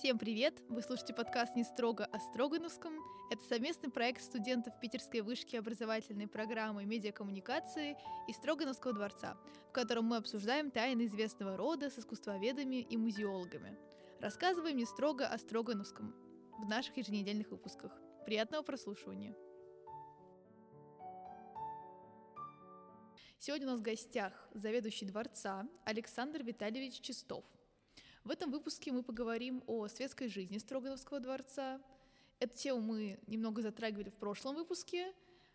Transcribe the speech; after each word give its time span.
Всем 0.00 0.16
привет! 0.16 0.62
Вы 0.70 0.80
слушаете 0.80 1.12
подкаст 1.12 1.56
«Не 1.56 1.62
строго 1.62 2.06
о 2.06 2.18
Строгановском». 2.20 2.94
Это 3.30 3.44
совместный 3.44 3.90
проект 3.90 4.22
студентов 4.22 4.72
Питерской 4.80 5.20
вышки 5.20 5.56
образовательной 5.56 6.26
программы 6.26 6.86
медиакоммуникации 6.86 7.98
и 8.26 8.32
Строгановского 8.32 8.94
дворца, 8.94 9.36
в 9.68 9.72
котором 9.72 10.06
мы 10.06 10.16
обсуждаем 10.16 10.70
тайны 10.70 11.04
известного 11.04 11.54
рода 11.58 11.90
с 11.90 11.98
искусствоведами 11.98 12.76
и 12.76 12.96
музеологами. 12.96 13.76
Рассказываем 14.20 14.78
не 14.78 14.86
строго 14.86 15.26
о 15.26 15.36
Строгановском 15.36 16.14
в 16.56 16.66
наших 16.66 16.96
еженедельных 16.96 17.50
выпусках. 17.50 17.92
Приятного 18.24 18.62
прослушивания! 18.62 19.36
Сегодня 23.38 23.66
у 23.66 23.72
нас 23.72 23.80
в 23.80 23.82
гостях 23.82 24.48
заведующий 24.54 25.04
дворца 25.04 25.68
Александр 25.84 26.42
Витальевич 26.42 27.00
Чистов– 27.02 27.44
в 28.24 28.30
этом 28.30 28.50
выпуске 28.50 28.92
мы 28.92 29.02
поговорим 29.02 29.62
о 29.66 29.88
светской 29.88 30.28
жизни 30.28 30.58
Строгановского 30.58 31.20
дворца. 31.20 31.80
Эту 32.38 32.56
тему 32.56 32.80
мы 32.80 33.18
немного 33.26 33.62
затрагивали 33.62 34.10
в 34.10 34.18
прошлом 34.18 34.56
выпуске. 34.56 35.12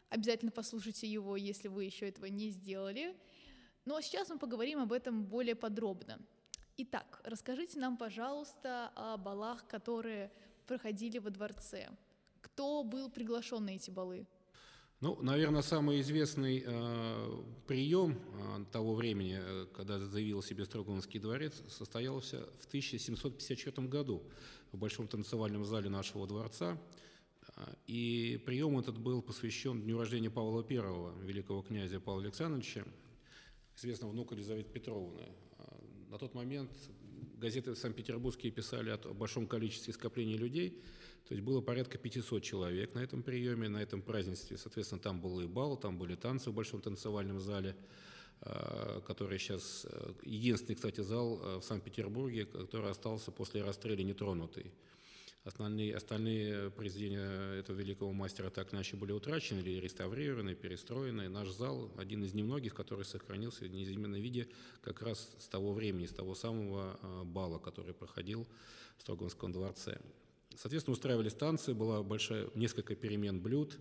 Обязательно 0.09 0.51
послушайте 0.51 1.07
его, 1.07 1.35
если 1.37 1.67
вы 1.67 1.83
еще 1.83 2.07
этого 2.07 2.25
не 2.25 2.49
сделали. 2.49 3.15
Ну 3.85 3.95
а 3.95 4.01
сейчас 4.01 4.29
мы 4.29 4.39
поговорим 4.39 4.79
об 4.79 4.91
этом 4.91 5.23
более 5.23 5.55
подробно. 5.55 6.19
Итак, 6.77 7.21
расскажите 7.23 7.79
нам, 7.79 7.97
пожалуйста, 7.97 8.91
о 8.95 9.17
балах, 9.17 9.67
которые 9.67 10.31
проходили 10.65 11.19
во 11.19 11.29
дворце. 11.29 11.89
Кто 12.41 12.83
был 12.83 13.09
приглашен 13.11 13.63
на 13.65 13.75
эти 13.75 13.91
балы? 13.91 14.27
Ну, 15.01 15.21
наверное, 15.21 15.61
самый 15.61 16.01
известный 16.01 16.63
э, 16.65 17.43
прием 17.65 18.17
э, 18.33 18.65
того 18.71 18.95
времени, 18.95 19.37
э, 19.39 19.67
когда 19.73 19.99
заявил 19.99 20.41
себе 20.41 20.65
Строгановский 20.65 21.19
дворец, 21.19 21.61
состоялся 21.67 22.47
в 22.59 22.65
1754 22.67 23.87
году 23.87 24.23
в 24.71 24.77
Большом 24.77 25.07
танцевальном 25.07 25.65
зале 25.65 25.89
нашего 25.89 26.27
дворца. 26.27 26.77
Э, 27.55 27.73
и 27.87 28.41
прием 28.45 28.77
этот 28.77 28.97
был 28.97 29.21
посвящен 29.21 29.81
дню 29.81 29.97
рождения 29.97 30.29
Павла 30.29 30.65
I, 30.69 30.77
великого 31.25 31.61
князя 31.63 31.99
Павла 31.99 32.23
Александровича, 32.23 32.85
известного 33.77 34.11
внука 34.11 34.35
Елизаветы 34.35 34.71
Петровны. 34.71 35.23
На 36.09 36.17
тот 36.19 36.33
момент 36.33 36.71
газеты 37.37 37.75
санкт-петербургские 37.75 38.51
писали 38.51 38.89
о 38.89 39.13
большом 39.13 39.47
количестве 39.47 39.93
скоплений 39.93 40.37
людей, 40.37 40.81
то 41.27 41.33
есть 41.33 41.43
было 41.43 41.61
порядка 41.61 41.97
500 41.97 42.43
человек 42.43 42.93
на 42.93 42.99
этом 42.99 43.23
приеме, 43.23 43.67
на 43.67 43.81
этом 43.81 44.01
празднестве. 44.01 44.57
Соответственно, 44.57 45.01
там 45.01 45.21
был 45.21 45.41
и 45.41 45.47
бал, 45.47 45.75
там 45.75 45.97
были 45.97 46.15
танцы 46.15 46.51
в 46.51 46.53
большом 46.53 46.81
танцевальном 46.81 47.39
зале, 47.39 47.75
э, 48.41 49.01
который 49.07 49.39
сейчас 49.39 49.87
э, 49.89 50.13
единственный, 50.23 50.75
кстати, 50.75 51.01
зал 51.01 51.41
э, 51.41 51.57
в 51.57 51.63
Санкт-Петербурге, 51.63 52.45
который 52.45 52.91
остался 52.91 53.31
после 53.31 53.63
расстрела 53.63 54.01
нетронутый. 54.01 54.71
Остальные, 55.45 55.95
остальные 55.95 56.71
произведения 56.71 57.59
этого 57.59 57.77
великого 57.77 58.11
мастера 58.11 58.49
так 58.49 58.73
иначе 58.73 58.97
были 58.97 59.11
утрачены 59.11 59.59
или 59.59 59.79
реставрированы, 59.79 60.55
перестроены. 60.55 61.29
Наш 61.29 61.49
зал 61.49 61.91
один 61.97 62.23
из 62.23 62.33
немногих, 62.33 62.73
который 62.73 63.05
сохранился 63.05 63.65
в 63.65 63.69
неизменном 63.69 64.19
виде 64.19 64.47
как 64.81 65.03
раз 65.03 65.35
с 65.37 65.47
того 65.47 65.71
времени, 65.73 66.07
с 66.07 66.13
того 66.13 66.33
самого 66.33 66.97
бала, 67.25 67.59
который 67.59 67.93
проходил 67.93 68.47
в 68.97 69.01
Строгонском 69.03 69.51
дворце. 69.51 70.01
Соответственно, 70.55 70.93
устраивали 70.93 71.29
станции, 71.29 71.73
была 71.73 72.01
большая, 72.01 72.49
несколько 72.55 72.95
перемен 72.95 73.39
блюд, 73.39 73.77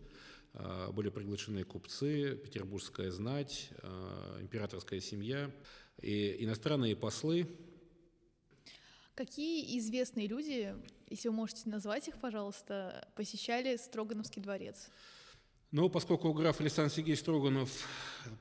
были 0.92 1.08
приглашены 1.08 1.64
купцы, 1.64 2.36
петербургская 2.44 3.10
знать, 3.10 3.70
императорская 4.38 5.00
семья 5.00 5.50
и 6.02 6.44
иностранные 6.44 6.94
послы. 6.94 7.48
Какие 9.14 9.78
известные 9.78 10.26
люди, 10.26 10.74
если 11.08 11.28
вы 11.28 11.34
можете 11.34 11.68
назвать 11.68 12.08
их, 12.08 12.18
пожалуйста, 12.18 13.08
посещали 13.14 13.76
Строгановский 13.76 14.42
дворец? 14.42 14.88
Но 15.70 15.88
поскольку 15.88 16.32
граф 16.32 16.60
Александр 16.60 16.92
Сергеевич 16.92 17.20
Строганов 17.20 17.70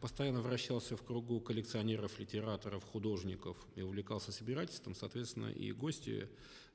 постоянно 0.01 0.41
вращался 0.41 0.97
в 0.97 1.03
кругу 1.03 1.39
коллекционеров, 1.41 2.19
литераторов, 2.19 2.83
художников 2.85 3.57
и 3.75 3.83
увлекался 3.83 4.31
собирательством, 4.31 4.95
соответственно, 4.95 5.47
и 5.47 5.71
гости, 5.71 6.27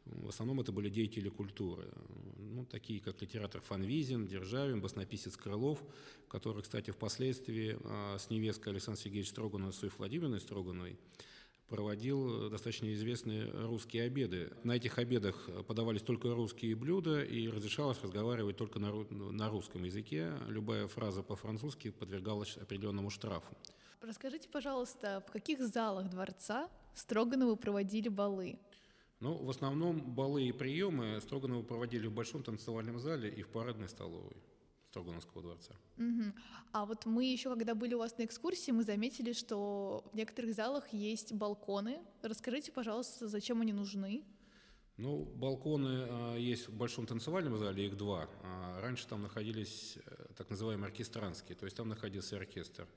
в 0.04 0.28
основном 0.28 0.60
это 0.60 0.70
были 0.70 0.90
деятели 0.90 1.28
культуры, 1.28 1.88
ну, 2.36 2.64
такие 2.64 3.00
как 3.00 3.20
литератор 3.20 3.60
Фанвизин, 3.62 4.28
Державин, 4.28 4.80
баснописец 4.80 5.36
Крылов, 5.36 5.82
который, 6.28 6.62
кстати, 6.62 6.92
впоследствии 6.92 7.76
а, 7.84 8.16
с 8.16 8.30
невесткой 8.30 8.74
Александра 8.74 9.02
Сергеевича 9.02 9.30
Строгановой, 9.30 9.72
Софьей 9.72 9.98
Владимировной 9.98 10.40
Строгановой, 10.40 10.98
проводил 11.68 12.50
достаточно 12.50 12.92
известные 12.92 13.50
русские 13.50 14.04
обеды. 14.04 14.50
На 14.64 14.72
этих 14.72 14.98
обедах 14.98 15.48
подавались 15.66 16.02
только 16.02 16.34
русские 16.34 16.74
блюда 16.74 17.22
и 17.22 17.48
разрешалось 17.48 18.02
разговаривать 18.02 18.56
только 18.56 18.78
на, 18.78 18.92
на 18.92 19.48
русском 19.48 19.84
языке. 19.84 20.32
Любая 20.48 20.86
фраза 20.86 21.22
по-французски 21.22 21.90
подвергалась 21.90 22.56
определенному 22.56 23.10
штрафу. 23.10 23.56
Расскажите, 24.00 24.48
пожалуйста, 24.48 25.22
в 25.26 25.32
каких 25.32 25.60
залах 25.60 26.08
дворца 26.08 26.68
Строгановы 26.94 27.56
проводили 27.56 28.08
балы? 28.08 28.58
Ну, 29.20 29.34
в 29.34 29.50
основном 29.50 30.00
балы 30.00 30.44
и 30.44 30.52
приемы 30.52 31.20
Строгановы 31.20 31.64
проводили 31.64 32.06
в 32.06 32.12
Большом 32.12 32.42
танцевальном 32.42 32.98
зале 32.98 33.28
и 33.28 33.42
в 33.42 33.48
парадной 33.48 33.88
столовой. 33.88 34.36
Строгановского 34.98 35.42
дворца. 35.42 35.74
Угу. 35.96 36.32
А 36.72 36.84
вот 36.84 37.06
мы 37.06 37.24
еще, 37.24 37.50
когда 37.50 37.74
были 37.74 37.94
у 37.94 37.98
вас 37.98 38.18
на 38.18 38.24
экскурсии, 38.24 38.72
мы 38.72 38.82
заметили, 38.82 39.32
что 39.32 40.04
в 40.12 40.16
некоторых 40.16 40.54
залах 40.54 40.92
есть 40.92 41.32
балконы. 41.32 42.00
Расскажите, 42.22 42.72
пожалуйста, 42.72 43.28
зачем 43.28 43.60
они 43.60 43.72
нужны? 43.72 44.24
Ну, 44.96 45.24
балконы 45.24 46.06
а, 46.08 46.36
есть 46.36 46.66
в 46.68 46.76
большом 46.76 47.06
танцевальном 47.06 47.56
зале, 47.56 47.86
их 47.86 47.96
два. 47.96 48.28
А 48.42 48.80
раньше 48.80 49.06
там 49.06 49.22
находились 49.22 49.98
э, 50.04 50.26
так 50.36 50.50
называемые 50.50 50.88
оркестранские, 50.88 51.56
то 51.56 51.66
есть 51.66 51.76
там 51.76 51.88
находился 51.88 52.36
оркестр. 52.36 52.88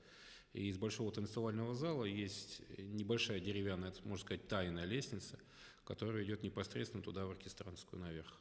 И 0.52 0.68
из 0.68 0.78
большого 0.78 1.12
танцевального 1.12 1.74
зала 1.74 2.04
есть 2.04 2.62
небольшая 2.78 3.38
деревянная, 3.38 3.94
можно 4.02 4.24
сказать, 4.24 4.48
тайная 4.48 4.84
лестница, 4.84 5.38
которая 5.84 6.24
идет 6.24 6.42
непосредственно 6.42 7.02
туда, 7.02 7.26
в 7.26 7.30
оркестранскую, 7.30 8.02
наверх. 8.02 8.40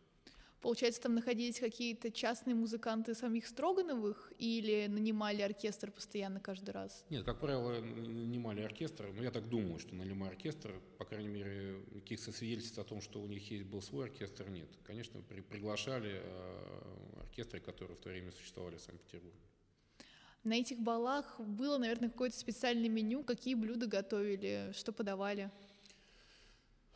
Получается, 0.61 1.01
там 1.01 1.15
находились 1.15 1.59
какие-то 1.59 2.11
частные 2.11 2.53
музыканты 2.53 3.15
самих 3.15 3.47
Строгановых 3.47 4.31
или 4.37 4.85
нанимали 4.87 5.41
оркестр 5.41 5.91
постоянно 5.91 6.39
каждый 6.39 6.69
раз? 6.69 7.03
Нет, 7.09 7.25
как 7.25 7.39
правило, 7.39 7.81
нанимали 7.81 8.61
оркестр. 8.61 9.07
Но 9.07 9.13
ну, 9.13 9.23
я 9.23 9.31
так 9.31 9.49
думаю, 9.49 9.79
что 9.79 9.95
нанимали 9.95 10.29
оркестр. 10.29 10.79
По 10.99 11.05
крайней 11.05 11.29
мере, 11.29 11.83
каких-то 11.95 12.31
свидетельств 12.31 12.77
о 12.77 12.83
том, 12.83 13.01
что 13.01 13.19
у 13.19 13.25
них 13.25 13.49
есть 13.49 13.63
был 13.63 13.81
свой 13.81 14.05
оркестр, 14.05 14.49
нет. 14.49 14.69
Конечно, 14.83 15.19
при, 15.21 15.41
приглашали 15.41 16.21
э, 16.23 17.21
оркестры, 17.21 17.59
которые 17.59 17.97
в 17.97 17.99
то 17.99 18.09
время 18.09 18.31
существовали 18.31 18.77
в 18.77 18.81
Санкт-Петербурге. 18.81 19.39
На 20.43 20.53
этих 20.53 20.79
балах 20.79 21.39
было, 21.39 21.79
наверное, 21.79 22.09
какое-то 22.09 22.37
специальное 22.37 22.89
меню, 22.89 23.23
какие 23.23 23.55
блюда 23.55 23.87
готовили, 23.87 24.71
что 24.73 24.91
подавали? 24.91 25.49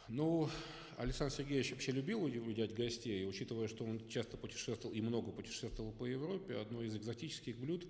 Ну, 0.08 0.50
Александр 0.98 1.34
Сергеевич 1.34 1.72
вообще 1.72 1.92
любил 1.92 2.24
удивлять 2.24 2.74
гостей, 2.74 3.28
учитывая, 3.28 3.68
что 3.68 3.84
он 3.84 4.08
часто 4.08 4.38
путешествовал 4.38 4.96
и 4.96 5.02
много 5.02 5.32
путешествовал 5.32 5.92
по 5.92 6.06
Европе, 6.06 6.56
одно 6.56 6.82
из 6.84 6.96
экзотических 6.96 7.58
блюд, 7.58 7.86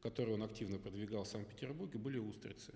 которые 0.00 0.34
он 0.34 0.42
активно 0.42 0.78
продвигал 0.78 1.24
в 1.24 1.28
Санкт-Петербурге, 1.28 1.98
были 1.98 2.18
устрицы. 2.18 2.72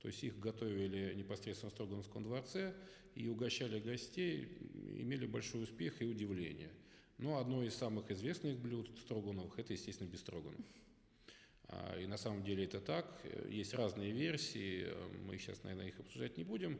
То 0.00 0.08
есть 0.08 0.22
их 0.22 0.38
готовили 0.38 1.14
непосредственно 1.14 1.70
в 1.70 1.74
Строгановском 1.74 2.22
дворце 2.22 2.74
и 3.16 3.26
угощали 3.26 3.80
гостей, 3.80 4.56
имели 4.98 5.26
большой 5.26 5.64
успех 5.64 6.00
и 6.00 6.04
удивление. 6.04 6.70
Но 7.16 7.38
одно 7.38 7.64
из 7.64 7.74
самых 7.74 8.12
известных 8.12 8.56
блюд 8.56 8.88
Строгановых– 9.00 9.54
это, 9.58 9.72
естественно, 9.72 10.08
бестроганов. 10.08 10.64
А, 11.64 11.98
и 11.98 12.06
на 12.06 12.16
самом 12.16 12.44
деле 12.44 12.64
это 12.64 12.80
так. 12.80 13.20
Есть 13.48 13.74
разные 13.74 14.12
версии, 14.12 14.86
мы 15.26 15.36
сейчас, 15.38 15.64
наверное, 15.64 15.88
их 15.88 15.98
обсуждать 15.98 16.36
не 16.36 16.44
будем. 16.44 16.78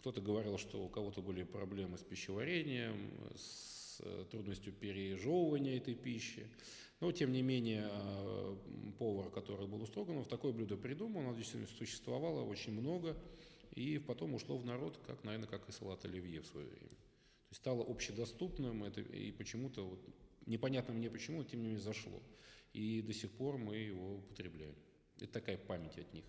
Кто-то 0.00 0.20
говорил, 0.20 0.58
что 0.58 0.84
у 0.84 0.88
кого-то 0.88 1.22
были 1.22 1.44
проблемы 1.44 1.96
с 1.96 2.02
пищеварением, 2.02 3.12
с 3.36 4.00
э, 4.02 4.24
трудностью 4.30 4.72
пережевывания 4.72 5.76
этой 5.76 5.94
пищи. 5.94 6.46
Но, 7.00 7.10
тем 7.10 7.32
не 7.32 7.42
менее, 7.42 7.88
э, 7.90 8.56
повар, 8.98 9.30
который 9.30 9.66
был 9.66 9.82
у 9.82 9.86
Строганов, 9.86 10.28
такое 10.28 10.52
блюдо 10.52 10.76
придумал, 10.76 11.20
оно 11.20 11.34
действительно 11.34 11.66
существовало 11.66 12.44
очень 12.44 12.72
много, 12.72 13.16
и 13.72 13.98
потом 13.98 14.34
ушло 14.34 14.56
в 14.56 14.64
народ, 14.64 14.98
как, 15.06 15.24
наверное, 15.24 15.48
как 15.48 15.68
и 15.68 15.72
салат 15.72 16.04
оливье 16.04 16.42
в 16.42 16.46
свое 16.46 16.66
время. 16.66 16.88
То 16.88 17.50
есть 17.50 17.60
стало 17.60 17.84
общедоступным, 17.84 18.84
это, 18.84 19.00
и 19.00 19.32
почему-то, 19.32 19.88
вот, 19.88 20.00
непонятно 20.46 20.94
мне 20.94 21.10
почему, 21.10 21.42
тем 21.44 21.60
не 21.60 21.66
менее, 21.66 21.82
зашло. 21.82 22.22
И 22.72 23.02
до 23.02 23.12
сих 23.12 23.30
пор 23.32 23.58
мы 23.58 23.76
его 23.76 24.16
употребляем. 24.18 24.74
Это 25.16 25.32
такая 25.32 25.58
память 25.58 25.98
от 25.98 26.12
них. 26.14 26.24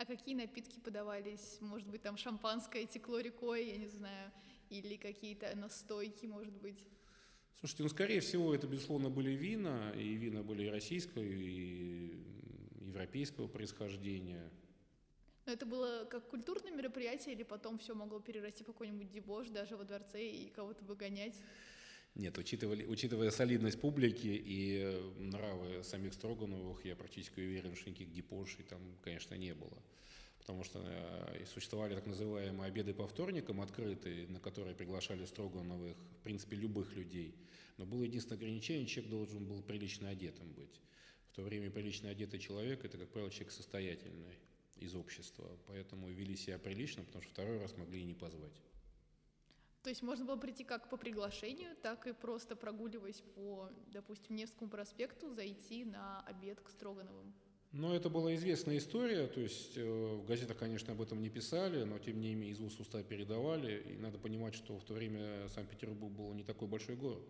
А 0.00 0.06
какие 0.06 0.34
напитки 0.34 0.80
подавались? 0.80 1.58
Может 1.60 1.86
быть, 1.86 2.00
там 2.00 2.16
шампанское 2.16 2.86
текло 2.86 3.20
рекой, 3.20 3.66
я 3.66 3.76
не 3.76 3.86
знаю, 3.86 4.32
или 4.70 4.96
какие-то 4.96 5.54
настойки, 5.54 6.24
может 6.24 6.54
быть? 6.54 6.82
Слушайте, 7.58 7.82
ну, 7.82 7.88
скорее 7.90 8.20
всего, 8.20 8.54
это, 8.54 8.66
безусловно, 8.66 9.10
были 9.10 9.32
вина, 9.32 9.92
и 9.94 10.14
вина 10.14 10.42
были 10.42 10.62
и 10.64 10.70
российского, 10.70 11.22
и 11.22 12.16
европейского 12.80 13.46
происхождения. 13.46 14.50
Но 15.44 15.52
это 15.52 15.66
было 15.66 16.06
как 16.10 16.30
культурное 16.30 16.72
мероприятие, 16.72 17.34
или 17.34 17.42
потом 17.42 17.78
все 17.78 17.94
могло 17.94 18.20
перерасти 18.20 18.62
в 18.62 18.68
какой-нибудь 18.68 19.10
дебош 19.10 19.48
даже 19.50 19.76
во 19.76 19.84
дворце 19.84 20.26
и 20.26 20.48
кого-то 20.48 20.82
выгонять? 20.86 21.36
Нет, 22.14 22.36
учитывая, 22.38 22.86
учитывая 22.86 23.30
солидность 23.30 23.80
публики 23.80 24.26
и 24.26 24.80
э, 24.82 25.12
нравы 25.18 25.82
самих 25.84 26.12
Строгановых, 26.12 26.84
я 26.84 26.96
практически 26.96 27.40
уверен, 27.40 27.76
что 27.76 27.90
никаких 27.90 28.12
депошей 28.12 28.64
там, 28.64 28.80
конечно, 29.02 29.34
не 29.34 29.54
было. 29.54 29.78
Потому 30.40 30.64
что 30.64 30.80
э, 30.84 31.44
существовали 31.46 31.94
так 31.94 32.06
называемые 32.06 32.66
обеды 32.66 32.94
по 32.94 33.06
вторникам 33.06 33.60
открытые, 33.60 34.26
на 34.26 34.40
которые 34.40 34.74
приглашали 34.74 35.24
Строгановых, 35.24 35.96
в 35.96 36.22
принципе, 36.24 36.56
любых 36.56 36.94
людей. 36.94 37.34
Но 37.78 37.86
было 37.86 38.02
единственное 38.02 38.38
ограничение, 38.38 38.86
человек 38.86 39.10
должен 39.10 39.46
был 39.46 39.62
прилично 39.62 40.08
одетым 40.08 40.52
быть. 40.52 40.80
В 41.30 41.36
то 41.36 41.42
время 41.42 41.70
прилично 41.70 42.10
одетый 42.10 42.40
человек– 42.40 42.84
это, 42.84 42.98
как 42.98 43.08
правило, 43.10 43.30
человек 43.30 43.52
состоятельный 43.52 44.36
из 44.76 44.94
общества. 44.96 45.48
Поэтому 45.68 46.08
вели 46.08 46.36
себя 46.36 46.58
прилично, 46.58 47.04
потому 47.04 47.22
что 47.22 47.32
второй 47.32 47.58
раз 47.58 47.76
могли 47.76 48.00
и 48.00 48.04
не 48.04 48.14
позвать. 48.14 48.60
То 49.82 49.88
есть 49.88 50.02
можно 50.02 50.24
было 50.24 50.36
прийти 50.36 50.64
как 50.64 50.90
по 50.90 50.96
приглашению, 50.96 51.74
так 51.82 52.06
и 52.06 52.12
просто 52.12 52.54
прогуливаясь 52.54 53.22
по, 53.34 53.70
допустим, 53.92 54.36
Невскому 54.36 54.70
проспекту, 54.70 55.32
зайти 55.32 55.84
на 55.84 56.20
обед 56.26 56.60
к 56.60 56.68
Строгановым. 56.68 57.32
Ну, 57.72 57.94
это 57.94 58.10
была 58.10 58.34
известная 58.34 58.78
история, 58.78 59.28
то 59.28 59.40
есть 59.40 59.76
э, 59.76 59.84
в 59.84 60.26
газетах, 60.26 60.58
конечно, 60.58 60.92
об 60.92 61.00
этом 61.00 61.22
не 61.22 61.30
писали, 61.30 61.84
но 61.84 62.00
тем 62.00 62.20
не 62.20 62.34
менее 62.34 62.50
из 62.50 62.60
уст 62.60 62.80
уста 62.80 63.02
передавали. 63.04 63.80
И 63.92 63.96
надо 63.96 64.18
понимать, 64.18 64.54
что 64.54 64.76
в 64.76 64.84
то 64.84 64.92
время 64.92 65.48
Санкт-Петербург 65.48 66.12
был 66.12 66.34
не 66.34 66.42
такой 66.42 66.66
большой 66.66 66.96
город. 66.96 67.22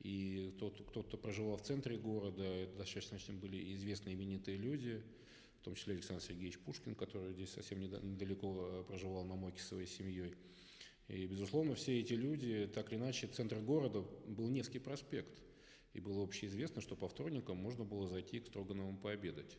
И 0.00 0.52
тот, 0.58 0.84
кто, 0.88 1.04
кто 1.04 1.16
проживал 1.16 1.56
в 1.56 1.62
центре 1.62 1.96
города, 1.96 2.42
это 2.42 2.78
достаточно 2.78 3.34
были 3.34 3.72
известные 3.74 4.16
именитые 4.16 4.56
люди, 4.56 5.00
в 5.60 5.64
том 5.64 5.76
числе 5.76 5.94
Александр 5.94 6.22
Сергеевич 6.22 6.58
Пушкин, 6.58 6.96
который 6.96 7.32
здесь 7.32 7.50
совсем 7.50 7.80
недалеко 7.80 8.84
проживал 8.88 9.24
на 9.24 9.36
Моке 9.36 9.62
своей 9.62 9.86
семьей. 9.86 10.34
И, 11.08 11.26
безусловно, 11.26 11.74
все 11.74 12.00
эти 12.00 12.12
люди, 12.12 12.70
так 12.72 12.92
или 12.92 12.98
иначе, 12.98 13.26
центр 13.26 13.58
города 13.58 14.04
был 14.26 14.48
Невский 14.48 14.78
проспект. 14.78 15.42
И 15.94 16.00
было 16.00 16.22
общеизвестно, 16.22 16.82
что 16.82 16.96
по 16.96 17.08
вторникам 17.08 17.56
можно 17.56 17.84
было 17.84 18.06
зайти 18.06 18.40
к 18.40 18.46
Строгановым 18.46 18.98
пообедать. 18.98 19.56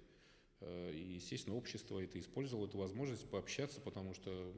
Э, 0.62 0.92
и, 0.94 1.16
естественно, 1.16 1.56
общество 1.56 2.00
это 2.00 2.20
использовало, 2.20 2.68
эту 2.68 2.78
возможность 2.78 3.28
пообщаться, 3.28 3.82
потому 3.82 4.14
что 4.14 4.54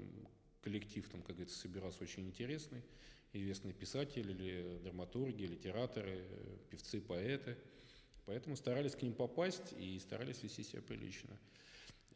коллектив 0.62 1.08
там, 1.08 1.22
как 1.22 1.38
говорится, 1.38 1.60
собирался 1.60 2.04
очень 2.04 2.28
интересный. 2.28 2.84
Известные 3.32 3.74
писатели, 3.74 4.32
или 4.32 4.80
драматурги, 4.84 5.44
литераторы, 5.44 6.28
певцы, 6.70 7.00
поэты. 7.00 7.58
Поэтому 8.26 8.58
старались 8.58 8.96
к 8.96 9.02
ним 9.02 9.14
попасть 9.14 9.74
и 9.80 9.98
старались 10.00 10.44
вести 10.44 10.64
себя 10.64 10.82
прилично. 10.82 11.38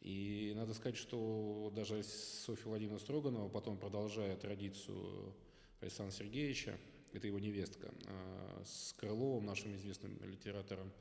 И 0.06 0.54
надо 0.56 0.75
сказать, 0.75 0.98
что 0.98 1.74
даже 1.75 2.04
Софья 2.04 2.66
Владимировна 2.66 3.00
Строганова, 3.00 3.50
потом 3.50 3.75
продолжая 3.75 4.38
традицию 4.38 5.34
Александра 5.81 6.16
Сергеевича, 6.16 6.78
это 7.12 7.25
его 7.25 7.40
невестка, 7.40 7.92
а, 8.06 8.62
с 8.63 8.94
Крыловым, 8.94 9.48
нашим 9.48 9.75
известным 9.75 10.16
литератором, 10.24 10.92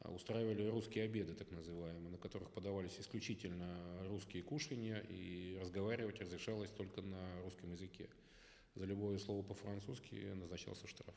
а, 0.00 0.10
устраивали 0.10 0.66
русские 0.68 1.04
обеды, 1.04 1.34
так 1.34 1.50
называемые, 1.50 2.08
на 2.08 2.16
которых 2.16 2.50
подавались 2.50 2.98
исключительно 2.98 4.08
русские 4.08 4.42
кушания, 4.42 5.00
и 5.10 5.58
разговаривать 5.60 6.18
разрешалось 6.18 6.70
только 6.70 7.02
на 7.02 7.42
русском 7.42 7.70
языке. 7.72 8.08
За 8.74 8.86
любое 8.86 9.18
слово 9.18 9.42
по-французски 9.42 10.32
назначался 10.32 10.86
штраф. 10.86 11.14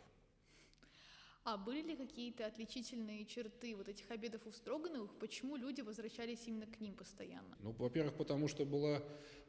А 1.44 1.57
были 1.57 1.81
ли 1.81 1.95
какие-то 1.95 2.45
отличительные 2.45 3.25
черты 3.25 3.75
вот 3.75 3.88
этих 3.88 4.12
обедов 4.12 4.45
у 4.45 4.51
Строгановых? 4.51 5.15
Почему 5.19 5.56
люди 5.56 5.81
возвращались 5.81 6.45
именно 6.45 6.68
к 6.68 6.80
ним 6.80 6.94
постоянно? 6.94 7.57
Ну, 7.62 7.71
во-первых, 7.71 8.15
потому 8.15 8.47
что 8.47 8.65
было, 8.65 9.01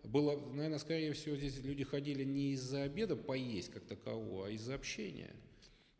было, 0.05 0.39
наверное, 0.53 0.79
скорее 0.79 1.13
всего, 1.13 1.37
здесь 1.37 1.59
люди 1.59 1.85
ходили 1.85 2.25
не 2.25 2.53
из-за 2.53 2.83
обеда 2.83 3.17
поесть 3.17 3.71
как 3.71 3.85
такового, 3.85 4.47
а 4.47 4.51
из-за 4.51 4.75
общения. 4.75 5.35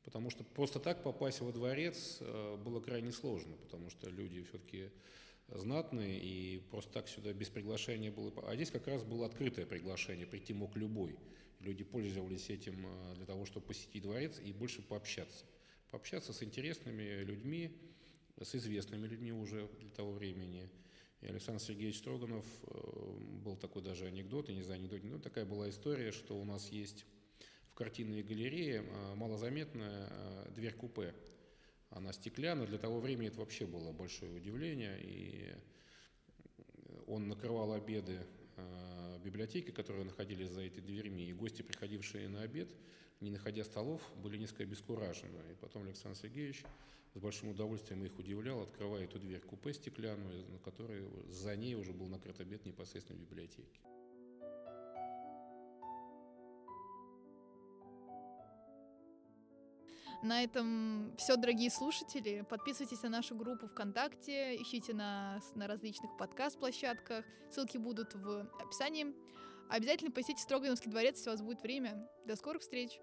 Потому 0.05 0.31
что 0.31 0.45
просто 0.45 0.79
так 0.81 1.03
попасть 1.03 1.41
во 1.41 1.53
дворец 1.53 2.19
э, 2.21 2.57
было 2.57 2.81
крайне 2.81 3.13
сложно, 3.13 3.57
потому 3.57 3.91
что 3.91 4.09
люди 4.09 4.43
все-таки 4.45 4.91
знатные, 5.49 6.19
и 6.21 6.59
просто 6.71 6.93
так 6.93 7.09
сюда 7.09 7.33
без 7.33 7.49
приглашения 7.49 8.11
было... 8.11 8.33
А 8.49 8.55
здесь 8.55 8.71
как 8.71 8.87
раз 8.87 9.03
было 9.03 9.27
открытое 9.27 9.67
приглашение, 9.67 10.27
прийти 10.27 10.55
мог 10.55 10.77
любой. 10.77 11.19
Люди 11.59 11.85
пользовались 11.85 12.49
этим 12.49 12.87
э, 12.87 13.15
для 13.17 13.27
того, 13.27 13.45
чтобы 13.45 13.67
посетить 13.67 14.03
дворец 14.03 14.41
и 14.43 14.53
больше 14.53 14.81
пообщаться 14.81 15.45
пообщаться 15.91 16.33
с 16.33 16.43
интересными 16.43 17.23
людьми, 17.23 17.77
с 18.41 18.55
известными 18.55 19.07
людьми 19.07 19.33
уже 19.33 19.69
для 19.81 19.91
того 19.91 20.13
времени. 20.13 20.69
И 21.21 21.27
Александр 21.27 21.61
Сергеевич 21.61 21.99
Строганов, 21.99 22.47
э, 22.67 23.19
был 23.45 23.57
такой 23.57 23.83
даже 23.83 24.07
анекдот, 24.07 24.49
я 24.49 24.55
не 24.55 24.63
знаю, 24.63 24.81
анекдот, 24.81 25.05
но 25.05 25.19
такая 25.19 25.45
была 25.45 25.69
история, 25.69 26.13
что 26.13 26.39
у 26.41 26.45
нас 26.45 26.71
есть 26.71 27.05
в 27.71 27.75
картинной 27.75 28.23
галерее 28.23 28.83
э, 28.83 29.15
малозаметная 29.17 30.09
э, 30.11 30.53
дверь 30.55 30.75
купе. 30.75 31.15
Она 31.91 32.13
стеклянная, 32.13 32.67
для 32.67 32.79
того 32.79 33.01
времени 33.01 33.29
это 33.29 33.41
вообще 33.41 33.67
было 33.67 33.93
большое 33.93 34.33
удивление, 34.33 34.99
и 35.03 35.53
он 37.07 37.27
накрывал 37.29 37.73
обеды 37.73 38.21
в 38.57 39.21
библиотеке, 39.25 39.73
которые 39.73 40.05
находились 40.05 40.51
за 40.51 40.63
этой 40.63 40.83
дверьми, 40.83 41.29
и 41.29 41.33
гости, 41.33 41.63
приходившие 41.63 42.29
на 42.29 42.43
обед, 42.43 42.69
не 43.21 43.31
находя 43.31 43.65
столов, 43.65 44.01
были 44.23 44.39
несколько 44.39 44.63
обескуражены. 44.65 45.39
И 45.53 45.55
потом 45.61 45.85
Александр 45.85 46.19
Сергеевич 46.19 46.65
с 47.15 47.19
большим 47.19 47.51
удовольствием 47.51 48.05
их 48.05 48.19
удивлял, 48.19 48.63
открывая 48.63 49.05
эту 49.05 49.19
дверь 49.19 49.41
купе 49.41 49.75
стеклянную, 49.75 50.49
на 50.51 50.59
которой 50.59 51.05
за 51.29 51.57
ней 51.57 51.75
уже 51.75 51.93
был 51.93 52.07
накрыт 52.07 52.41
обед 52.41 52.65
непосредственно 52.65 53.19
в 53.19 53.23
библиотеке. 53.23 53.81
На 60.23 60.45
этом 60.45 61.17
все, 61.17 61.37
дорогие 61.37 61.71
слушатели. 61.71 62.45
Подписывайтесь 62.49 63.03
на 63.03 63.09
нашу 63.09 63.35
группу 63.35 63.69
ВКонтакте, 63.69 64.55
ищите 64.57 64.93
нас 64.93 65.55
на 65.55 65.67
различных 65.67 66.15
подкаст-площадках. 66.19 67.25
Ссылки 67.51 67.79
будут 67.79 68.15
в 68.15 68.47
описании. 68.61 69.15
Обязательно 69.71 70.11
посетите 70.11 70.43
Строгановский 70.43 70.91
дворец, 70.91 71.17
если 71.17 71.31
у 71.31 71.33
вас 71.33 71.43
будет 71.43 71.63
время. 71.63 72.07
До 72.27 72.37
скорых 72.37 72.61
встреч! 72.61 73.01